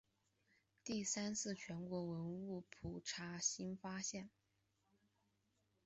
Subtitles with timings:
[0.83, 4.31] 第三次全国文物普查新发现。